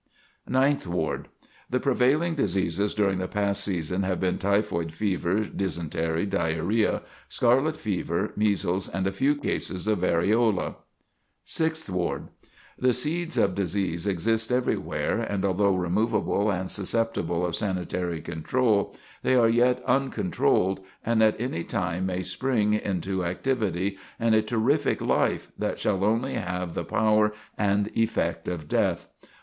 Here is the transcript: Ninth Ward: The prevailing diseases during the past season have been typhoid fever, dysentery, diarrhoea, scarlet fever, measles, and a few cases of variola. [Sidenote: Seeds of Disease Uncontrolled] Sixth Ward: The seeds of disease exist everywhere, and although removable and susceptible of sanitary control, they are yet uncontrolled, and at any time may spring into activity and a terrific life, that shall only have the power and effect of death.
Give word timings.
Ninth 0.49 0.87
Ward: 0.87 1.27
The 1.69 1.79
prevailing 1.79 2.33
diseases 2.33 2.95
during 2.95 3.19
the 3.19 3.27
past 3.27 3.63
season 3.63 4.01
have 4.01 4.19
been 4.19 4.39
typhoid 4.39 4.91
fever, 4.91 5.41
dysentery, 5.41 6.25
diarrhoea, 6.25 7.03
scarlet 7.29 7.77
fever, 7.77 8.33
measles, 8.35 8.89
and 8.89 9.05
a 9.05 9.11
few 9.11 9.35
cases 9.35 9.85
of 9.85 9.99
variola. 9.99 10.77
[Sidenote: 11.45 11.45
Seeds 11.45 11.77
of 11.85 11.85
Disease 11.85 11.85
Uncontrolled] 11.85 11.85
Sixth 11.85 11.89
Ward: 11.91 12.27
The 12.79 12.93
seeds 12.93 13.37
of 13.37 13.53
disease 13.53 14.07
exist 14.07 14.51
everywhere, 14.51 15.19
and 15.19 15.45
although 15.45 15.75
removable 15.75 16.49
and 16.49 16.71
susceptible 16.71 17.45
of 17.45 17.55
sanitary 17.55 18.21
control, 18.21 18.95
they 19.21 19.35
are 19.35 19.47
yet 19.47 19.83
uncontrolled, 19.83 20.79
and 21.05 21.21
at 21.21 21.39
any 21.39 21.63
time 21.63 22.07
may 22.07 22.23
spring 22.23 22.73
into 22.73 23.23
activity 23.23 23.99
and 24.19 24.33
a 24.33 24.41
terrific 24.41 24.99
life, 24.99 25.51
that 25.59 25.79
shall 25.79 26.03
only 26.03 26.33
have 26.33 26.73
the 26.73 26.83
power 26.83 27.33
and 27.55 27.91
effect 27.95 28.47
of 28.47 28.67
death. 28.67 29.07